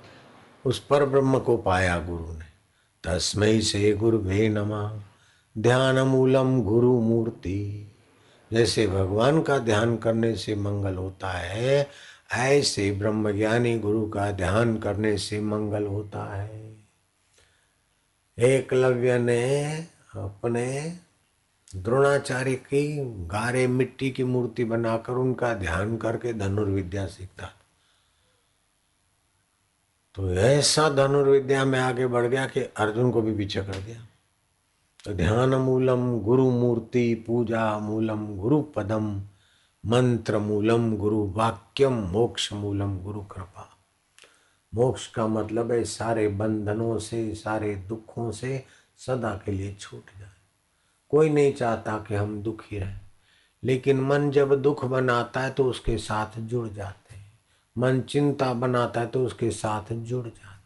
[0.65, 2.36] उस पर ब्रह्म को पाया गुरु
[3.09, 5.03] ने तस्मय से गुरुवे नमा।
[5.59, 7.93] ध्यान मूलम गुरु मूर्ति।
[8.53, 11.89] जैसे भगवान का ध्यान करने से मंगल होता है,
[12.33, 16.77] ऐसे ब्रह्मज्ञानी गुरु का ध्यान करने से मंगल होता है।
[18.39, 19.75] एकलव्य ने
[20.15, 20.97] अपने
[21.77, 27.53] द्रोणाचार्य की गारे मिट्टी की मूर्ति बनाकर उनका ध्यान करके धनुर्विद्या सीखता
[30.17, 34.07] तो ऐसा धनुर्विद्या में आगे बढ़ गया कि अर्जुन को भी पीछे कर दिया।
[35.05, 39.11] तो ध्यान मूलम गुरु मूर्ति पूजा मूलम गुरु पदम,
[39.85, 43.69] मंत्र मूलम गुरु वाक्यम, मोक्ष मूलम गुरु कृपा।
[44.73, 48.63] मोक्ष का मतलब है सारे बंधनों से, सारे दुखों से
[48.99, 50.31] सदा के लिए छूट जाए।
[51.11, 53.01] कोई नहीं चाहता कि हम दुखी रहें,
[53.63, 57.06] लेकिन मन जब दुख बनाता है तो उसके साथ जुड़ जाता
[57.79, 60.57] मन चिंता बनाता है तो उसके साथ जुड़ जाते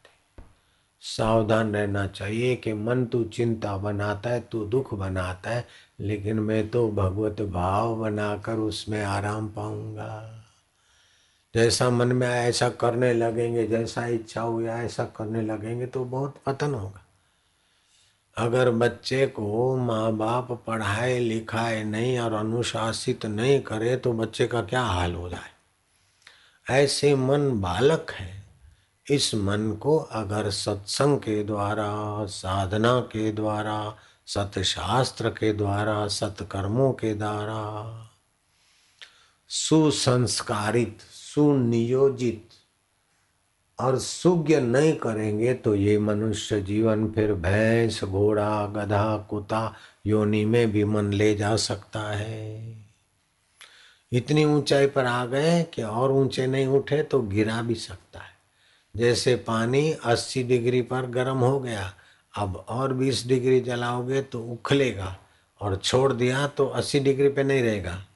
[1.03, 5.67] सावधान रहना चाहिए कि मन तू चिंता बनाता है, तू दुख बनाता है,
[6.01, 10.45] लेकिन मैं तो भगवत भाव बनाकर उसमें आराम पाऊँगा।
[11.55, 16.35] जैसा मन में आया ऐसा करने लगेंगे, जैसा इच्छा हुई, ऐसा करने लगेंगे तो बहुत
[16.47, 17.05] पतन होगा।
[18.37, 24.63] अगर बच्चे को माँ बाप पढ़ाए लिखाए नहीं और अनुशासित नहीं करे तो बच्चे का
[24.63, 25.60] क्या हाल हो जाए?
[26.71, 28.45] ऐसे मन बालक है।
[29.11, 37.15] इस मन को अगर सत्संग के द्वारा, साधना के द्वारा, सतशास्त्र के द्वारा, सत्कर्मों के
[37.15, 38.11] द्वारा,
[39.49, 42.49] सुसंस्कारित, सुनियोजित
[43.81, 49.75] और सुज्ञ नहीं करेंगे तो ये मनुष्य जीवन फिर भैंस, घोड़ा, गधा, कुत्ता,
[50.07, 52.80] योनि में भी मन ले जा सकता है।
[54.13, 58.31] इतनी ऊंचाई पर आ गए कि और ऊँचे नहीं उठे तो गिरा भी सकता है।
[58.97, 61.95] जैसे पानी 80 डिग्री पर गर्म हो गया,
[62.37, 65.19] अब और 20 डिग्री जलाओगे तो उखलेगा
[65.61, 68.07] और छोड़ दिया तो 80 डिग्री पे नहीं रहेगा।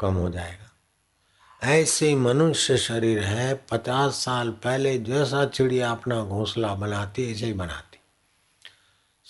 [0.00, 0.64] कम हो जाएगा।
[1.62, 7.87] ऐसे मनुष्य शरीर है, पचास साल पहले जैसा चिड़िया अपना घोंसला बनाती, ऐसे ही बनाती।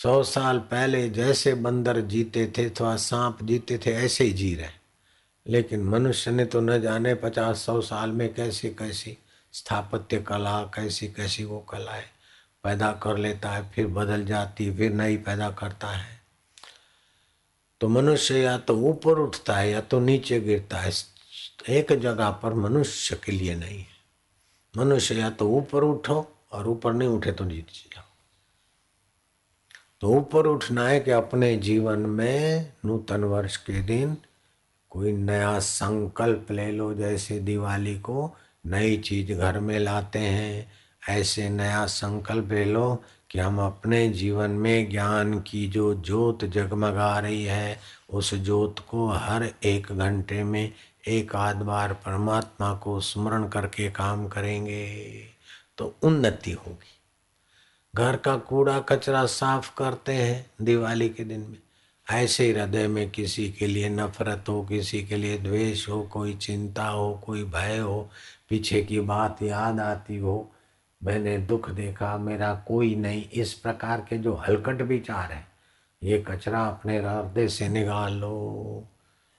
[0.03, 4.69] सौ साल पहले जैसे बंदर जीते थे अथवा सांप जीते थे, ऐसे ही जी रहे
[5.47, 9.19] लेकिन मनुष्य ने तो न जाने पचास, सौ साल में कैसी कैसी
[9.53, 12.05] स्थापत्य कला, कैसी कैसी वो कलाएँ
[12.65, 16.21] पैदा कर लेता है, फिर बदल जाती फिर नई पैदा करता है।
[17.81, 20.93] तो मनुष्य या तो ऊपर उठता है, या तो नीचे गिरता है।
[21.69, 23.99] एक जगह पर मनुष्य के लिए नहीं है।
[24.77, 27.88] मनुष्य या तो ऊपर उठो, और ऊपर नहीं उठे तो नीचे
[30.01, 34.17] तो ऊपर उठना है कि अपने जीवन में नूतन वर्ष के दिन
[34.91, 38.35] कोई नया संकल्प ले लो, जैसे दिवाली को
[38.67, 40.73] नई चीज़ घर में लाते हैं,
[41.09, 47.19] ऐसे नया संकल्प ले लो कि हम अपने जीवन में ज्ञान की जो ज्योत जगमगा
[47.19, 47.81] रही है,
[48.11, 50.73] उस ज्योत को हर एक घंटे में
[51.09, 55.25] एक आध बार परमात्मा को स्मरण करके काम करेंगे।
[55.79, 56.98] तो उन्नति होगी।
[57.95, 61.59] घर का कूड़ा कचरा साफ़ करते हैं दिवाली के दिन में।
[62.07, 66.35] ऐसे ही हृदय में किसी के लिए नफरत हो, किसी के लिए द्वेष हो, कोई
[66.35, 68.11] चिंता हो, कोई भय हो,
[68.49, 70.51] पीछे की बात याद आती हो,
[71.05, 75.47] मैंने दुख देखा, मेरा कोई नहीं। इस प्रकार के जो हलकट विचार है,
[76.03, 78.23] ये कचरा अपने हृदय से निकाल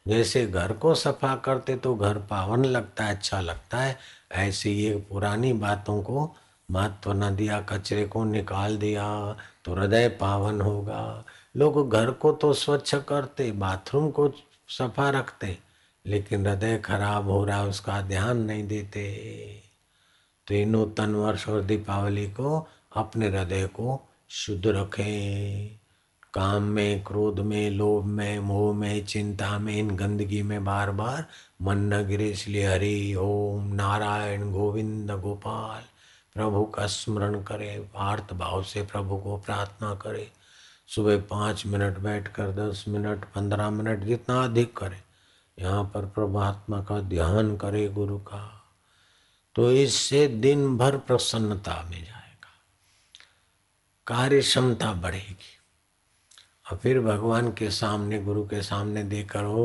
[0.07, 3.97] जैसे घर को सफ़ा करते तो घर पावन लगता है अच्छा लगता है।
[4.31, 6.35] ऐसे ये पुरानी बातों को
[6.71, 11.23] महत्व न दिया, कचरे को निकाल दिया तो हृदय पावन होगा।
[11.55, 14.31] लोग घर को तो स्वच्छ करते, बाथरूम को
[14.69, 15.57] सफ़ा रखते,
[16.05, 19.03] लेकिन हृदय खराब हो रहा है, उसका ध्यान नहीं देते।
[20.47, 25.79] तो ये नूतन वर्ष और दीपावली को अपने हृदय को शुद्ध रखें।
[26.33, 31.25] काम में, क्रोध में, लोभ में, मोह में, चिंता में, इन गंदगी में बार बार
[31.61, 35.81] मन न गिरे, इसलिए हरि ओम नारायण गोविंद गोपाल।
[36.33, 40.31] प्रभु का स्मरण करे आर्थ भाव से प्रभु को प्रार्थना करे।
[40.87, 45.01] सुबह पाँच मिनट बैठ कर दस मिनट, पंद्रह मिनट जितना अधिक करे।
[45.59, 48.55] यहाँ पर प्रभात्मा का ध्यान करे गुरु का
[49.55, 52.51] तो इससे दिन भर प्रसन्नता में जाएगा।
[54.07, 55.55] कार्य क्षमता बढ़ेगी।
[56.71, 59.59] और फिर भगवान के सामने, गुरु के सामने देकर ओ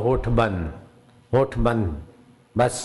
[0.00, 0.72] होठ बंद
[1.32, 1.96] होठ बंद
[2.56, 2.80] बस।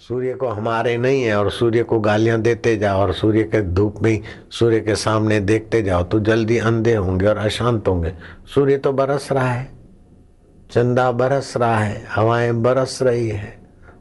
[0.00, 4.02] सूर्य को हमारे नहीं है और सूर्य को गालियाँ देते जाओ और सूर्य के धूप
[4.02, 4.20] में
[4.50, 8.12] सूर्य के सामने देखते जाओ तो जल्दी अंधे होंगे और अशांत होंगे।
[8.54, 9.68] सूर्य तो बरस रहा है,
[10.70, 13.56] चंदा बरस रहा है, हवाएँ बरस रही है,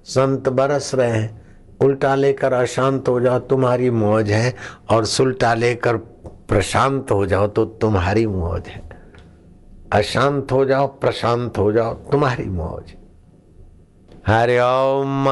[0.05, 1.41] संत बरस रहे हैं।
[1.81, 4.53] उल्टा लेकर अशांत हो जाओ, तुम्हारी मौज है
[4.89, 8.82] और सुल्टा लेकर प्रशांत हो जाओ तो तुम्हारी मौज है।
[9.93, 12.93] अशांत हो जाओ, प्रशांत हो जाओ, तुम्हारी मौज।
[14.27, 15.29] हरे ओम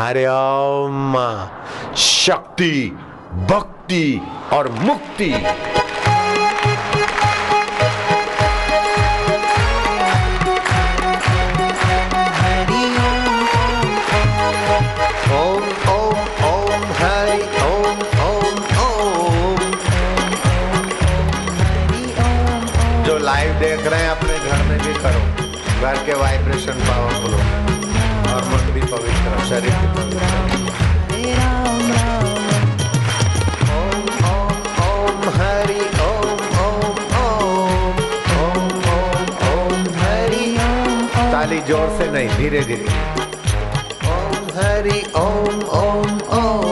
[0.00, 1.64] हरिओम माँ।
[1.96, 2.98] शक्ति,
[3.50, 4.20] भक्ति
[4.52, 5.34] और मुक्ति।
[25.86, 27.40] घर के वाइब्रेशन पावरफुल हो।
[28.30, 30.22] और मन भी पवित्र हो, शरीर भी पवित्र
[33.74, 34.54] ओम ओम
[34.86, 37.84] ओम हरि ओम ओम ओम
[38.40, 40.46] ओम ओम ओम हरि।
[41.32, 42.88] ताली ज़ोर से नहीं धीरे धीरे
[44.16, 46.10] ओम हरि ओम ओम
[46.40, 46.65] ओम।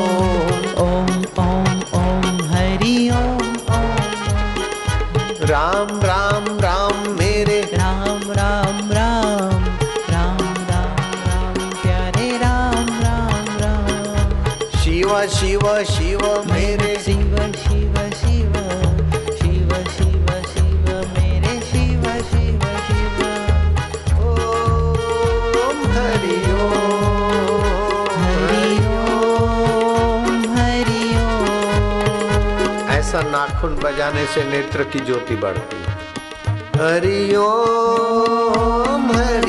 [33.64, 35.92] नाखून बजाने से नेत्र की ज्योति बढ़ती है।
[36.76, 37.44] हरिओम
[39.12, 39.43] हरि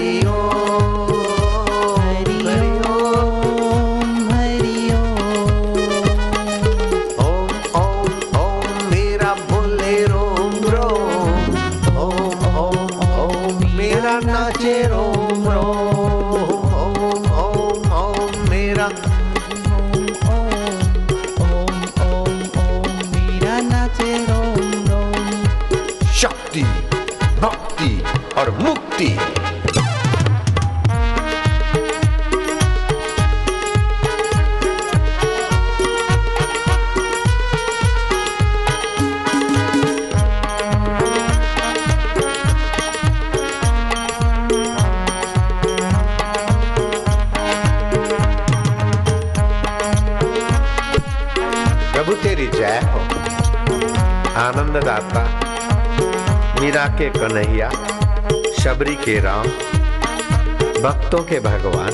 [52.16, 53.00] प्रभु तेरी जय हो।
[54.40, 55.24] आनंददाता
[56.62, 57.70] मीरा के कन्हैया,
[58.60, 59.48] शबरी के राम,
[60.84, 61.92] भक्तों के भगवान,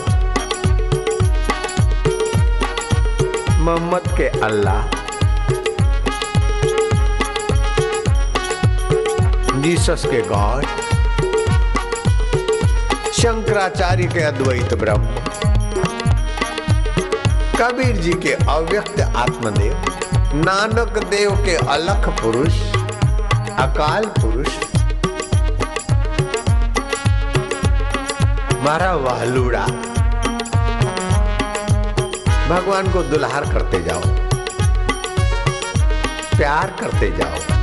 [3.60, 5.00] मोहम्मद के अल्लाह।
[9.62, 10.66] जीसस के गॉड,
[13.14, 15.16] शंकराचार्य के अद्वैत ब्रह्म,
[17.60, 19.74] कबीर जी के अव्यक्त आत्मदेव
[20.36, 22.60] नानक देव के अलख पुरुष,
[23.60, 24.48] अकाल पुरुष।
[28.66, 29.66] मारा वालूड़ा
[32.50, 34.02] भगवान को दुलार करते जाओ,
[36.38, 37.61] प्यार करते जाओ।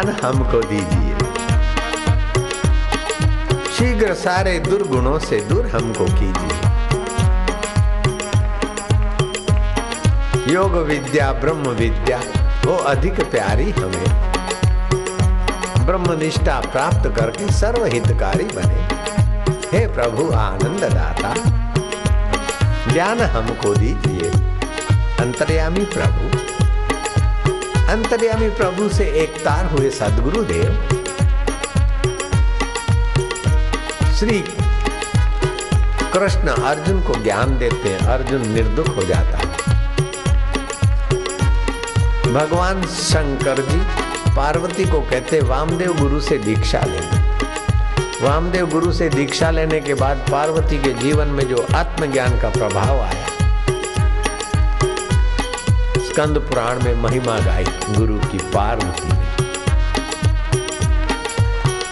[0.00, 1.16] ज्ञान हमको दीजिए।
[3.72, 6.56] शीघ्र सारे दुर्गुणों से दूर हमको कीजिए।
[10.54, 12.20] योग विद्या, ब्रह्म विद्या,
[12.66, 14.32] वो अधिक प्यारी हमें।
[15.86, 18.82] ब्रह्म निष्ठा प्राप्त करके सर्वहितकारी बने।
[19.78, 21.34] हे प्रभु आनंददाता,
[22.92, 24.30] ज्ञान हमको दीजिए।
[25.20, 26.49] अंतर्यामी प्रभु
[27.90, 30.70] अंतर्यामी प्रभु से एक तार हुए सदगुरु देव
[34.18, 34.38] श्री
[36.12, 39.48] कृष्ण अर्जुन को ज्ञान देते हैं, अर्जुन निर्दुख हो जाता है।
[42.32, 43.80] भगवान शंकर जी
[44.36, 47.18] पार्वती को कहते वामदेव गुरु से दीक्षा लेने
[48.22, 53.00] वामदेव गुरु से दीक्षा लेने के बाद पार्वती के जीवन में जो आत्मज्ञान का प्रभाव
[53.00, 53.26] आया,
[56.06, 59.08] स्कंद पुराण में महिमा गाई। गुरु की पार्वती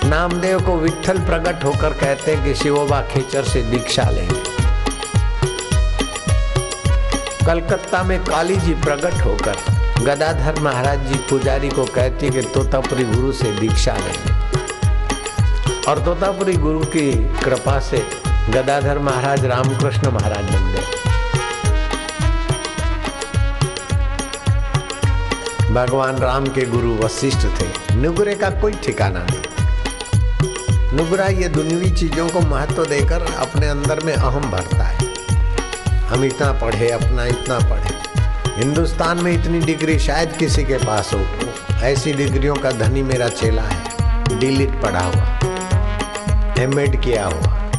[0.08, 4.42] नामदेव को विठल प्रकट होकर कहते हैं कि शिवोबा खेचर से दीक्षा लेंगे।
[7.46, 9.56] कलकत्ता में काली जी प्रकट होकर
[10.04, 14.36] गदाधर महाराज जी पुजारी को कहती कि तोतापुरी गुरु से दीक्षा लेंगे।
[15.90, 18.04] और तोतापुरी गुरु की कृपा से
[18.50, 20.97] गदाधर महाराज रामकृष्ण महाराज बन गए
[25.78, 29.42] भगवान राम के गुरु वशिष्ठ थे। नुगरे का कोई ठिकाना नहीं।
[30.92, 34.98] नुगरा ये दुनियावी चीज़ों को महत्व देकर अपने अंदर में अहम भरता है।
[36.00, 37.90] हम इतना पढ़े, अपना इतना पढ़े।
[38.56, 41.26] हिंदुस्तान में इतनी डिग्री शायद किसी के पास हो।
[41.74, 43.84] ऐसी डिग्रियों का धनी मेरा चेला है।
[44.38, 45.38] डिलीट पढ़ा हुआ।
[46.62, 47.70] एम किया हुआ।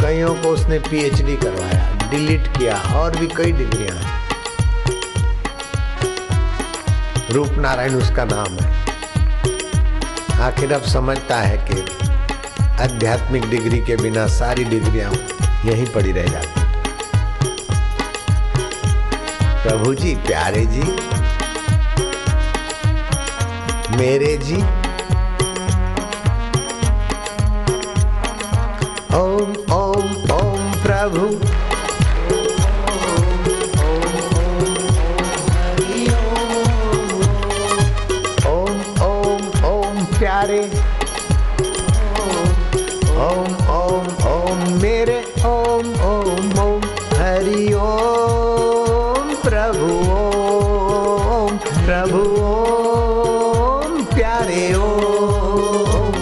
[0.00, 4.27] कईयों को उसने पीएचडी करवाया। डिलीट किया। और भी कई डिग्रियाँ हैं।
[7.30, 8.66] रूप नारायण उसका नाम है।
[10.42, 11.80] आखिर अब समझता है कि
[12.82, 15.12] आध्यात्मिक डिग्री के बिना सारी डिग्रियाँ
[15.64, 16.66] यहीं पड़ी रह जाती
[19.62, 20.82] प्रभु जी, प्यारे जी,
[23.96, 24.56] मेरे जी,
[29.16, 31.57] ओम ओम ओम प्रभु।
[40.48, 40.68] प्यारे।
[43.16, 46.80] ओम ओम ओम, मेरे ओम ओम ओम,
[47.14, 56.12] हरि ओम, प्रभु ओम प्रभु ओम, प्यारे ओम।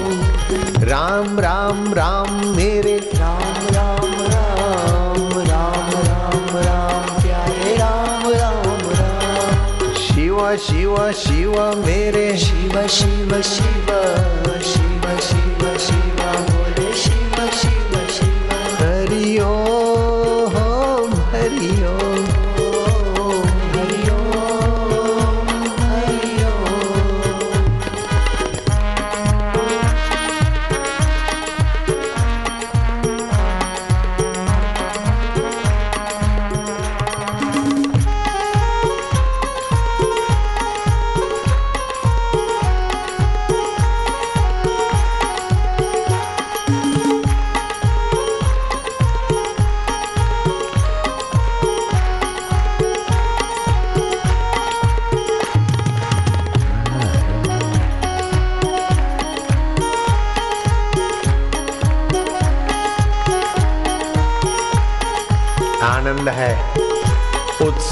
[0.84, 10.56] राम राम राम, मेरे। राम राम राम राम राम राम, प्यारे। राम राम राम। शिव
[10.56, 14.55] शिव शिव, मेरे। शिव शिव। शिव शिव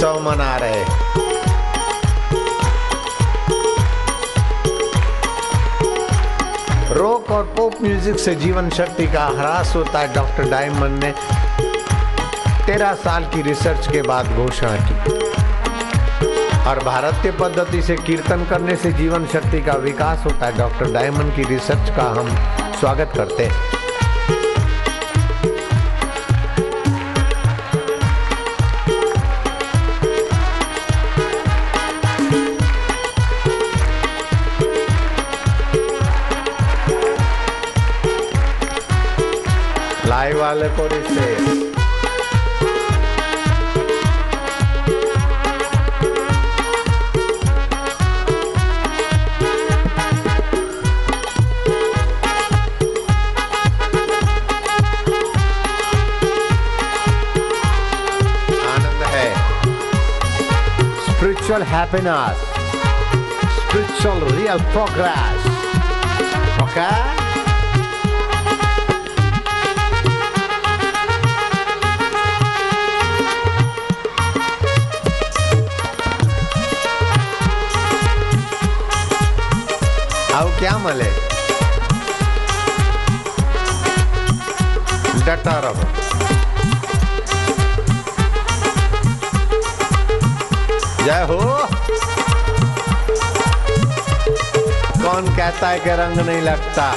[0.04, 0.82] उत्सव मना रहे
[6.94, 11.12] रॉक और पॉप म्यूज़िक से जीवन शक्ति का ह्रास होता है डॉक्टर डायमंड ने
[12.66, 15.22] तेरह साल की रिसर्च के बाद घोषणा की।
[16.68, 21.34] और भारतीय पद्धति से कीर्तन करने से जीवन शक्ति का विकास होता है डॉक्टर डायमंड
[21.36, 22.28] की रिसर्च का हम
[22.80, 23.73] स्वागत करते हैं।
[40.24, 41.26] தாய்வாழ করেছে
[61.08, 62.38] spiritual happiness,
[63.58, 65.40] spiritual real progress.
[66.64, 67.23] Okay?
[80.58, 81.10] क्या मले
[85.24, 85.84] डटा रहो।
[91.04, 91.38] जय हो।
[95.02, 96.92] कौन कहता है कि रंग नहीं लगता?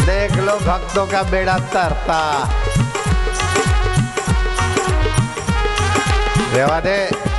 [0.00, 2.20] देख लो भक्तों का बेड़ा तरता।
[6.52, 7.29] रेवा दे।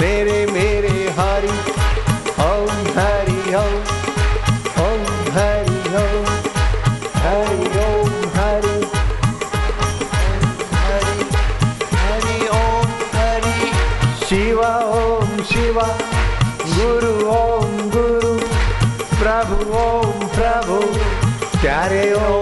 [0.00, 1.48] मेरे मेरे हरि
[2.44, 3.74] ओम हरि ओम
[4.84, 5.02] ओम
[5.36, 6.26] हरि ओम
[7.24, 8.76] हरि ओम हरि।
[10.74, 11.18] हरि
[11.94, 13.70] हरि ओम हरि।
[14.24, 15.88] शिव ओम शिवा,
[16.76, 18.34] गुरु ओम गुरु,
[19.20, 20.78] प्रभु ओम प्रभु।
[21.60, 22.39] प्यारे ओम